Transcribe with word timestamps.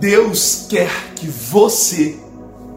Deus 0.00 0.66
quer 0.66 1.12
que 1.14 1.26
você 1.28 2.18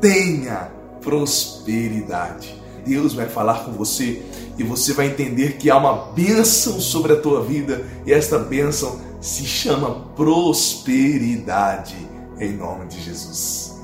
tenha 0.02 0.70
prosperidade. 1.02 2.62
Deus 2.86 3.14
vai 3.14 3.30
falar 3.30 3.64
com 3.64 3.72
você 3.72 4.22
e 4.58 4.64
você 4.64 4.92
vai 4.92 5.08
entender 5.08 5.54
que 5.54 5.70
há 5.70 5.78
uma 5.78 6.12
bênção 6.12 6.82
sobre 6.82 7.14
a 7.14 7.22
tua 7.22 7.42
vida 7.42 7.86
e 8.06 8.12
esta 8.12 8.38
bênção 8.38 9.00
se 9.22 9.46
chama 9.46 10.02
prosperidade 10.18 11.96
em 12.38 12.52
nome 12.52 12.88
de 12.88 13.02
Jesus. 13.02 13.82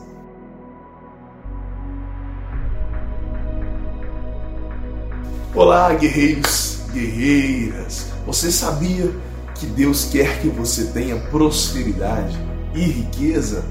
Olá, 5.56 5.94
guerreiros, 5.94 6.82
guerreiras. 6.92 8.08
Você 8.26 8.52
sabia 8.52 9.10
que 9.56 9.66
Deus 9.66 10.10
quer 10.12 10.42
que 10.42 10.50
você 10.50 10.88
tenha 10.88 11.16
prosperidade 11.30 12.49
e 12.74 12.82
riqueza? 12.82 13.64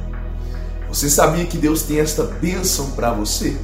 Você 0.89 1.11
sabia 1.11 1.45
que 1.45 1.59
Deus 1.59 1.83
tem 1.83 2.01
esta 2.01 2.25
bênção 2.25 2.93
para 2.93 3.13
você? 3.13 3.57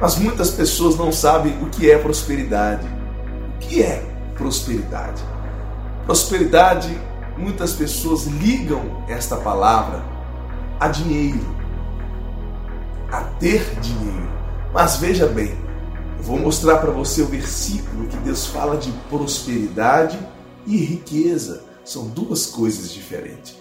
Mas 0.00 0.16
muitas 0.16 0.50
pessoas 0.50 0.96
não 0.96 1.10
sabem 1.10 1.60
o 1.62 1.66
que 1.66 1.90
é 1.90 1.98
prosperidade. 1.98 2.86
O 3.56 3.58
que 3.58 3.82
é 3.82 4.04
prosperidade? 4.36 5.22
Prosperidade, 6.06 6.96
muitas 7.36 7.72
pessoas 7.72 8.26
ligam 8.26 9.04
esta 9.08 9.36
palavra 9.36 10.02
a 10.78 10.86
dinheiro, 10.88 11.44
a 13.10 13.22
ter 13.22 13.78
dinheiro. 13.80 14.28
Mas 14.72 14.96
veja 14.96 15.26
bem, 15.26 15.56
eu 16.18 16.22
vou 16.22 16.38
mostrar 16.38 16.78
para 16.78 16.92
você 16.92 17.22
o 17.22 17.26
versículo 17.26 18.06
que 18.06 18.16
Deus 18.18 18.46
fala 18.46 18.76
de 18.76 18.92
prosperidade 19.10 20.18
e 20.66 20.76
riqueza. 20.76 21.64
São 21.84 22.06
duas 22.06 22.46
coisas 22.46 22.92
diferentes. 22.92 23.56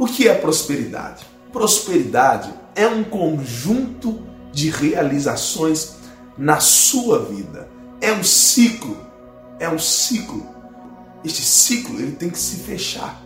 O 0.00 0.06
que 0.06 0.26
é 0.26 0.34
prosperidade? 0.34 1.26
Prosperidade 1.52 2.54
é 2.74 2.86
um 2.86 3.04
conjunto 3.04 4.18
de 4.50 4.70
realizações 4.70 5.96
na 6.38 6.58
sua 6.58 7.18
vida. 7.18 7.68
É 8.00 8.10
um 8.10 8.24
ciclo, 8.24 8.96
é 9.58 9.68
um 9.68 9.78
ciclo. 9.78 10.48
Este 11.22 11.42
ciclo 11.42 12.00
ele 12.00 12.12
tem 12.12 12.30
que 12.30 12.38
se 12.38 12.60
fechar. 12.60 13.20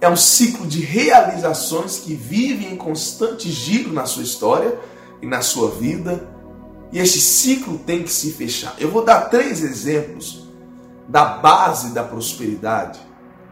É 0.00 0.08
um 0.08 0.16
ciclo 0.16 0.66
de 0.66 0.80
realizações 0.80 2.00
que 2.00 2.14
vive 2.14 2.66
em 2.66 2.74
constante 2.74 3.48
giro 3.52 3.92
na 3.92 4.06
sua 4.06 4.24
história 4.24 4.76
e 5.22 5.26
na 5.26 5.40
sua 5.40 5.70
vida. 5.70 6.28
E 6.90 6.98
este 6.98 7.20
ciclo 7.20 7.78
tem 7.78 8.02
que 8.02 8.10
se 8.10 8.32
fechar. 8.32 8.74
Eu 8.80 8.90
vou 8.90 9.04
dar 9.04 9.30
três 9.30 9.62
exemplos 9.62 10.48
da 11.06 11.24
base 11.24 11.90
da 11.90 12.02
prosperidade, 12.02 12.98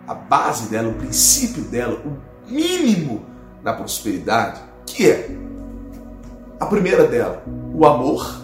a 0.06 0.14
base 0.14 0.68
dela, 0.68 0.88
o 0.88 0.94
princípio 0.94 1.64
dela, 1.64 2.00
o 2.04 2.50
mínimo 2.50 3.24
da 3.62 3.72
prosperidade, 3.72 4.60
que 4.86 5.10
é 5.10 5.36
a 6.58 6.66
primeira 6.66 7.06
dela, 7.06 7.42
o 7.74 7.84
amor, 7.84 8.40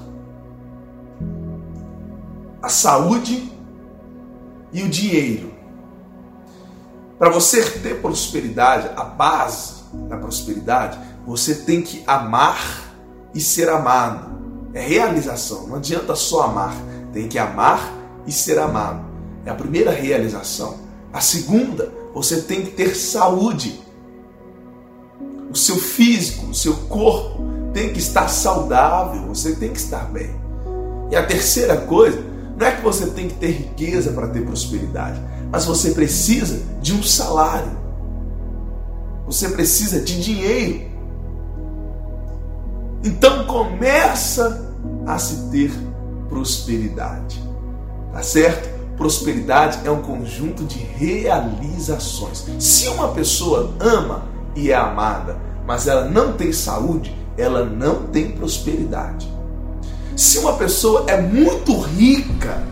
a 2.60 2.68
saúde 2.68 3.52
e 4.72 4.82
o 4.82 4.88
dinheiro. 4.88 5.52
Para 7.18 7.30
você 7.30 7.62
ter 7.62 8.00
prosperidade, 8.00 8.90
a 8.96 9.04
base 9.04 9.82
da 10.08 10.16
prosperidade, 10.16 10.98
você 11.24 11.54
tem 11.54 11.82
que 11.82 12.02
amar 12.06 12.92
e 13.34 13.40
ser 13.40 13.68
amado. 13.68 14.32
É 14.74 14.80
realização, 14.80 15.68
não 15.68 15.76
adianta 15.76 16.16
só 16.16 16.42
amar, 16.42 16.74
tem 17.12 17.28
que 17.28 17.38
amar 17.38 17.92
e 18.26 18.32
ser 18.32 18.58
amado. 18.58 19.04
É 19.44 19.50
a 19.50 19.54
primeira 19.54 19.90
realização. 19.90 20.78
A 21.12 21.20
segunda, 21.20 21.92
você 22.14 22.42
tem 22.42 22.62
que 22.62 22.70
ter 22.70 22.94
saúde. 22.94 23.80
O 25.50 25.56
seu 25.56 25.76
físico, 25.76 26.46
o 26.46 26.54
seu 26.54 26.74
corpo 26.74 27.42
tem 27.74 27.92
que 27.92 27.98
estar 27.98 28.28
saudável, 28.28 29.26
você 29.28 29.54
tem 29.54 29.70
que 29.70 29.78
estar 29.78 30.10
bem. 30.10 30.30
E 31.10 31.16
a 31.16 31.24
terceira 31.26 31.76
coisa, 31.76 32.22
não 32.56 32.66
é 32.66 32.72
que 32.72 32.82
você 32.82 33.06
tem 33.06 33.28
que 33.28 33.34
ter 33.34 33.50
riqueza 33.50 34.12
para 34.12 34.28
ter 34.28 34.44
prosperidade, 34.44 35.20
mas 35.50 35.64
você 35.64 35.90
precisa 35.90 36.62
de 36.80 36.94
um 36.94 37.02
salário. 37.02 37.70
Você 39.26 39.48
precisa 39.50 40.00
de 40.00 40.20
dinheiro. 40.20 40.90
Então 43.04 43.44
começa 43.46 44.72
a 45.06 45.18
se 45.18 45.50
ter 45.50 45.70
prosperidade. 46.28 47.42
Tá 48.12 48.22
certo? 48.22 48.81
Prosperidade 49.02 49.80
é 49.84 49.90
um 49.90 50.00
conjunto 50.00 50.62
de 50.62 50.78
realizações. 50.78 52.46
Se 52.60 52.86
uma 52.86 53.08
pessoa 53.08 53.74
ama 53.80 54.22
e 54.54 54.70
é 54.70 54.76
amada, 54.76 55.36
mas 55.66 55.88
ela 55.88 56.04
não 56.04 56.34
tem 56.34 56.52
saúde, 56.52 57.12
ela 57.36 57.64
não 57.64 58.04
tem 58.04 58.30
prosperidade. 58.30 59.28
Se 60.16 60.38
uma 60.38 60.52
pessoa 60.52 61.06
é 61.08 61.20
muito 61.20 61.80
rica, 61.80 62.62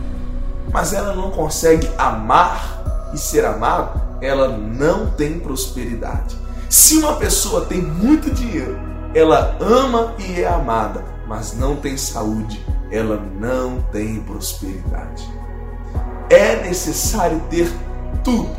mas 0.71 0.93
ela 0.93 1.13
não 1.13 1.31
consegue 1.31 1.91
amar 1.97 3.11
e 3.13 3.17
ser 3.17 3.43
amado, 3.43 4.01
ela 4.21 4.47
não 4.57 5.11
tem 5.11 5.37
prosperidade. 5.37 6.37
Se 6.69 6.95
uma 6.95 7.15
pessoa 7.15 7.65
tem 7.65 7.81
muito 7.81 8.33
dinheiro, 8.33 8.79
ela 9.13 9.57
ama 9.59 10.15
e 10.17 10.39
é 10.39 10.47
amada, 10.47 11.03
mas 11.27 11.57
não 11.57 11.75
tem 11.75 11.97
saúde, 11.97 12.65
ela 12.89 13.21
não 13.37 13.81
tem 13.91 14.21
prosperidade. 14.21 15.40
É 16.31 16.63
necessário 16.63 17.41
ter 17.49 17.69
tudo. 18.23 18.55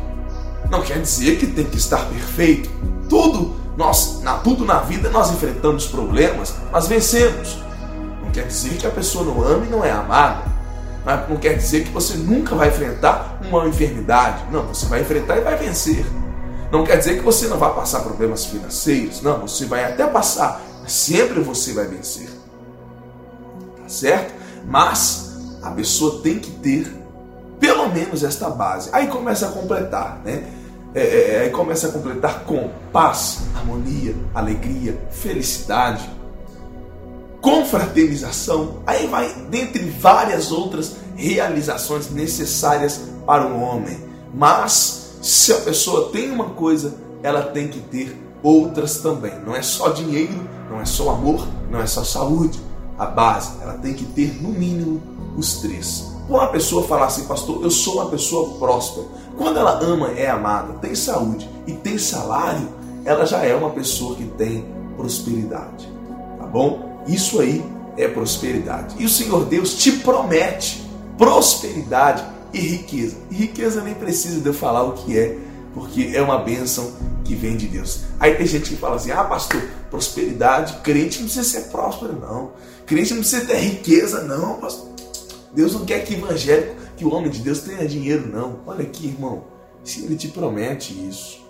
Não 0.69 0.83
quer 0.83 1.01
dizer 1.01 1.37
que 1.37 1.47
tem 1.47 1.65
que 1.65 1.77
estar 1.77 2.05
perfeito. 2.07 2.69
Tudo 3.09 3.55
nós, 3.75 4.21
na, 4.21 4.37
tudo 4.37 4.63
na 4.63 4.79
vida 4.81 5.09
nós 5.09 5.31
enfrentamos 5.31 5.87
problemas, 5.87 6.53
mas 6.71 6.85
vencemos. 6.85 7.57
Não 8.23 8.29
quer 8.31 8.45
dizer 8.45 8.77
que 8.77 8.85
a 8.85 8.91
pessoa 8.91 9.25
não 9.25 9.41
ama 9.43 9.65
e 9.65 9.69
não 9.69 9.83
é 9.83 9.89
amada. 9.89 10.43
Não 11.27 11.37
quer 11.37 11.55
dizer 11.55 11.83
que 11.83 11.91
você 11.91 12.15
nunca 12.15 12.55
vai 12.55 12.67
enfrentar 12.67 13.39
uma 13.49 13.67
enfermidade. 13.67 14.43
Não, 14.51 14.67
você 14.67 14.85
vai 14.85 15.01
enfrentar 15.01 15.37
e 15.37 15.41
vai 15.41 15.57
vencer. 15.57 16.05
Não 16.71 16.83
quer 16.83 16.97
dizer 16.97 17.17
que 17.17 17.23
você 17.23 17.47
não 17.47 17.57
vai 17.57 17.73
passar 17.73 18.01
problemas 18.01 18.45
financeiros. 18.45 19.19
Não, 19.21 19.39
você 19.39 19.65
vai 19.65 19.83
até 19.83 20.05
passar, 20.05 20.61
mas 20.83 20.91
sempre 20.91 21.39
você 21.39 21.73
vai 21.73 21.87
vencer. 21.87 22.29
Tá 23.77 23.89
certo? 23.89 24.31
Mas 24.67 25.31
a 25.63 25.71
pessoa 25.71 26.21
tem 26.21 26.37
que 26.37 26.51
ter 26.51 27.02
pelo 27.63 27.87
menos 27.87 28.25
esta 28.25 28.49
base. 28.49 28.89
Aí 28.91 29.07
começa 29.07 29.47
a 29.47 29.51
completar, 29.51 30.21
né? 30.25 30.43
É, 30.93 31.01
é, 31.01 31.35
é, 31.35 31.39
aí 31.43 31.49
começa 31.49 31.87
a 31.87 31.91
completar 31.93 32.43
com 32.43 32.69
paz, 32.91 33.39
harmonia, 33.55 34.13
alegria, 34.35 34.99
felicidade, 35.09 36.07
confraternização. 37.39 38.83
Aí 38.85 39.07
vai 39.07 39.33
dentre 39.49 39.89
várias 39.89 40.51
outras 40.51 40.97
realizações 41.15 42.11
necessárias 42.11 42.99
para 43.25 43.47
o 43.47 43.61
homem. 43.61 43.97
Mas 44.33 45.19
se 45.21 45.53
a 45.53 45.61
pessoa 45.61 46.09
tem 46.11 46.31
uma 46.31 46.49
coisa, 46.49 46.93
ela 47.23 47.43
tem 47.43 47.69
que 47.69 47.79
ter 47.79 48.21
outras 48.43 48.97
também. 48.97 49.39
Não 49.45 49.55
é 49.55 49.61
só 49.61 49.87
dinheiro, 49.87 50.47
não 50.69 50.81
é 50.81 50.85
só 50.85 51.11
amor, 51.11 51.47
não 51.71 51.79
é 51.79 51.87
só 51.87 52.03
saúde. 52.03 52.59
A 52.97 53.05
base, 53.05 53.51
ela 53.61 53.73
tem 53.73 53.93
que 53.93 54.05
ter 54.05 54.41
no 54.41 54.49
mínimo 54.49 55.01
os 55.37 55.57
três. 55.57 56.11
Quando 56.27 56.43
a 56.43 56.47
pessoa 56.47 56.87
falar 56.87 57.07
assim, 57.07 57.25
pastor, 57.25 57.61
eu 57.63 57.71
sou 57.71 57.95
uma 57.95 58.05
pessoa 58.05 58.57
próspera. 58.57 59.07
Quando 59.37 59.57
ela 59.57 59.79
ama, 59.79 60.11
é 60.11 60.29
amada, 60.29 60.73
tem 60.73 60.95
saúde 60.95 61.49
e 61.67 61.73
tem 61.73 61.97
salário, 61.97 62.69
ela 63.03 63.25
já 63.25 63.43
é 63.43 63.55
uma 63.55 63.71
pessoa 63.71 64.15
que 64.15 64.25
tem 64.25 64.65
prosperidade. 64.95 65.89
Tá 66.39 66.45
bom? 66.45 67.03
Isso 67.07 67.41
aí 67.41 67.63
é 67.97 68.07
prosperidade. 68.07 68.95
E 68.99 69.05
o 69.05 69.09
Senhor 69.09 69.45
Deus 69.45 69.75
te 69.75 69.91
promete 69.91 70.83
prosperidade 71.17 72.23
e 72.53 72.59
riqueza. 72.59 73.17
E 73.29 73.35
riqueza 73.35 73.81
nem 73.81 73.93
precisa 73.93 74.39
de 74.39 74.47
eu 74.47 74.53
falar 74.53 74.83
o 74.83 74.93
que 74.93 75.17
é, 75.17 75.37
porque 75.73 76.11
é 76.13 76.21
uma 76.21 76.37
bênção 76.37 76.93
que 77.23 77.35
vem 77.35 77.57
de 77.57 77.67
Deus. 77.67 78.01
Aí 78.19 78.35
tem 78.35 78.45
gente 78.45 78.69
que 78.69 78.75
fala 78.75 78.95
assim: 78.95 79.11
ah, 79.11 79.23
pastor, 79.23 79.61
prosperidade, 79.89 80.77
crente 80.83 81.19
não 81.19 81.25
precisa 81.25 81.43
ser 81.43 81.69
próspero, 81.69 82.19
não. 82.19 82.51
Crente 82.85 83.13
não 83.13 83.21
precisa 83.21 83.45
ter 83.45 83.57
riqueza, 83.57 84.23
não, 84.23 84.59
pastor. 84.59 84.89
Deus 85.53 85.73
não 85.73 85.85
quer 85.85 86.03
que 86.03 86.15
evangélico, 86.15 86.75
que 86.97 87.05
o 87.05 87.13
homem 87.13 87.29
de 87.29 87.39
Deus 87.39 87.59
tenha 87.59 87.87
dinheiro, 87.87 88.27
não. 88.27 88.59
Olha 88.65 88.83
aqui, 88.83 89.07
irmão. 89.07 89.45
Se 89.83 90.03
ele 90.03 90.15
te 90.15 90.29
promete 90.29 90.93
isso. 91.07 91.43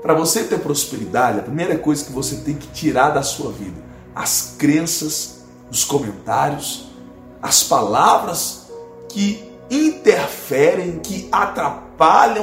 Para 0.00 0.14
você 0.14 0.42
ter 0.42 0.58
prosperidade, 0.58 1.38
a 1.38 1.42
primeira 1.42 1.78
coisa 1.78 2.04
que 2.04 2.12
você 2.12 2.36
tem 2.36 2.54
que 2.54 2.66
tirar 2.68 3.10
da 3.10 3.22
sua 3.22 3.52
vida, 3.52 3.80
as 4.14 4.56
crenças, 4.58 5.44
os 5.70 5.84
comentários, 5.84 6.88
as 7.40 7.62
palavras 7.62 8.66
que 9.08 9.48
interferem, 9.70 10.98
que 10.98 11.28
atrapalham 11.30 11.91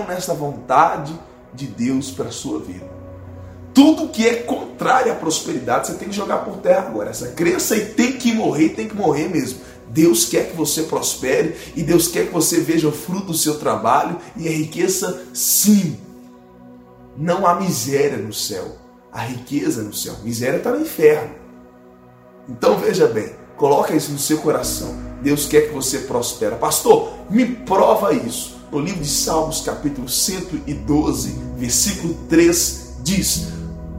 nessa 0.07 0.33
vontade 0.33 1.13
de 1.53 1.67
Deus 1.67 2.11
para 2.11 2.29
a 2.29 2.31
sua 2.31 2.59
vida. 2.59 2.87
Tudo 3.73 4.09
que 4.09 4.27
é 4.27 4.35
contrário 4.35 5.11
à 5.11 5.15
prosperidade, 5.15 5.87
você 5.87 5.93
tem 5.93 6.09
que 6.09 6.15
jogar 6.15 6.39
por 6.39 6.57
terra 6.57 6.87
agora. 6.87 7.09
Essa 7.09 7.29
crença 7.29 7.75
aí 7.75 7.85
tem 7.85 8.13
que 8.13 8.33
morrer, 8.33 8.69
tem 8.69 8.87
que 8.87 8.95
morrer 8.95 9.27
mesmo. 9.27 9.59
Deus 9.89 10.25
quer 10.25 10.49
que 10.49 10.55
você 10.55 10.83
prospere 10.83 11.55
e 11.75 11.83
Deus 11.83 12.07
quer 12.07 12.27
que 12.27 12.33
você 12.33 12.59
veja 12.59 12.87
o 12.87 12.91
fruto 12.91 13.27
do 13.27 13.33
seu 13.33 13.57
trabalho 13.57 14.17
e 14.37 14.47
enriqueça 14.47 15.23
sim. 15.33 15.97
não 17.17 17.45
há 17.45 17.55
miséria 17.55 18.17
no 18.17 18.31
céu, 18.31 18.77
há 19.11 19.21
riqueza 19.21 19.81
no 19.81 19.93
céu. 19.93 20.15
Miséria 20.23 20.57
está 20.57 20.71
no 20.71 20.81
inferno. 20.81 21.31
Então 22.47 22.77
veja 22.77 23.07
bem, 23.07 23.31
coloca 23.57 23.95
isso 23.95 24.11
no 24.11 24.19
seu 24.19 24.37
coração. 24.37 24.95
Deus 25.21 25.45
quer 25.45 25.67
que 25.67 25.73
você 25.73 25.99
prospere. 25.99 26.55
Pastor, 26.55 27.13
me 27.29 27.45
prova 27.45 28.13
isso. 28.13 28.58
No 28.71 28.79
livro 28.79 29.01
de 29.01 29.09
Salmos, 29.09 29.61
capítulo 29.61 30.07
112, 30.07 31.35
versículo 31.57 32.13
3, 32.29 32.97
diz: 33.01 33.47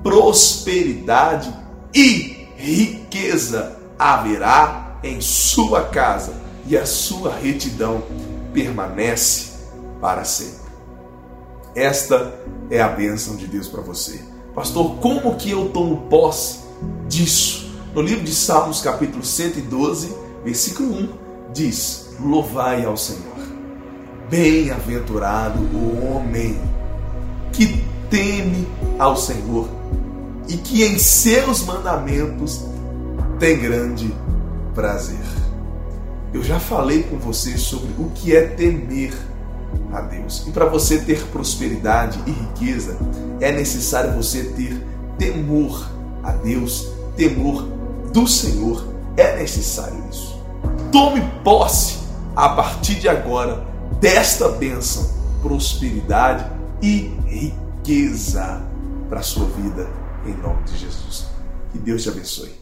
prosperidade 0.00 1.52
e 1.92 2.46
riqueza 2.56 3.76
haverá 3.98 4.98
em 5.02 5.20
sua 5.20 5.84
casa, 5.86 6.34
e 6.66 6.76
a 6.76 6.86
sua 6.86 7.34
retidão 7.34 8.02
permanece 8.52 9.54
para 10.00 10.24
sempre. 10.24 10.70
Esta 11.74 12.32
é 12.70 12.80
a 12.80 12.88
bênção 12.88 13.34
de 13.34 13.48
Deus 13.48 13.66
para 13.66 13.80
você. 13.80 14.22
Pastor, 14.54 14.96
como 14.96 15.34
que 15.34 15.50
eu 15.50 15.70
tomo 15.70 16.08
posse 16.08 16.60
disso? 17.08 17.70
No 17.92 18.02
livro 18.02 18.24
de 18.24 18.34
Salmos, 18.34 18.80
capítulo 18.80 19.24
112, 19.24 20.14
versículo 20.44 20.92
1, 20.92 21.08
diz: 21.52 22.10
Louvai 22.20 22.84
ao 22.84 22.96
Senhor. 22.96 23.29
Bem-aventurado 24.30 25.58
o 25.58 26.06
homem 26.06 26.56
que 27.52 27.84
teme 28.08 28.64
ao 28.96 29.16
Senhor 29.16 29.68
e 30.46 30.56
que 30.56 30.84
em 30.84 31.00
seus 31.00 31.64
mandamentos 31.64 32.64
tem 33.40 33.58
grande 33.58 34.14
prazer. 34.72 35.18
Eu 36.32 36.44
já 36.44 36.60
falei 36.60 37.02
com 37.02 37.18
você 37.18 37.58
sobre 37.58 37.92
o 37.98 38.08
que 38.14 38.36
é 38.36 38.42
temer 38.42 39.12
a 39.92 40.00
Deus. 40.00 40.44
E 40.46 40.52
para 40.52 40.66
você 40.66 40.98
ter 40.98 41.26
prosperidade 41.26 42.20
e 42.24 42.30
riqueza, 42.30 42.96
é 43.40 43.50
necessário 43.50 44.12
você 44.12 44.44
ter 44.44 44.80
temor 45.18 45.90
a 46.22 46.30
Deus, 46.30 46.88
temor 47.16 47.64
do 48.12 48.28
Senhor. 48.28 48.86
É 49.16 49.36
necessário 49.38 50.04
isso. 50.08 50.40
Tome 50.92 51.20
posse 51.42 51.98
a 52.36 52.50
partir 52.50 52.94
de 52.94 53.08
agora 53.08 53.69
desta 54.00 54.48
bênção, 54.48 55.08
prosperidade 55.42 56.50
e 56.80 57.12
riqueza 57.26 58.62
para 59.08 59.20
a 59.20 59.22
sua 59.22 59.46
vida, 59.46 59.86
em 60.26 60.34
nome 60.34 60.62
de 60.64 60.78
Jesus. 60.78 61.26
Que 61.70 61.78
Deus 61.78 62.02
te 62.02 62.08
abençoe. 62.08 62.59